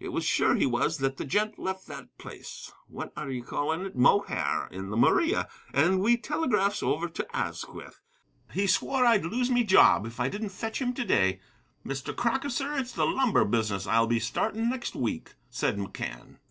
It 0.00 0.14
was 0.14 0.24
sure 0.24 0.54
he 0.54 0.64
was 0.64 0.96
that 0.96 1.18
the 1.18 1.26
gent 1.26 1.58
left 1.58 1.88
that 1.88 2.16
place, 2.16 2.72
what 2.86 3.12
are 3.18 3.28
ye 3.30 3.42
calling 3.42 3.82
it? 3.84 3.94
Mohair, 3.94 4.66
in 4.72 4.88
the 4.88 4.96
Maria, 4.96 5.46
and 5.74 6.00
we 6.00 6.16
telegraphs 6.16 6.82
over 6.82 7.06
to 7.10 7.36
Asquith. 7.36 8.00
He 8.50 8.66
swore 8.66 9.04
I'd 9.04 9.26
lose 9.26 9.50
me 9.50 9.64
job 9.64 10.06
if 10.06 10.20
I 10.20 10.30
didn't 10.30 10.48
fetch 10.56 10.80
him 10.80 10.94
to 10.94 11.04
day. 11.04 11.40
Mr. 11.84 12.16
Crocker, 12.16 12.48
sir, 12.48 12.78
it's 12.78 12.92
the 12.92 13.04
lumber 13.04 13.44
business 13.44 13.86
I'll 13.86 14.06
be 14.06 14.20
startin' 14.20 14.70
next 14.70 14.94
week," 14.96 15.34
said 15.50 15.76
McCann. 15.76 16.38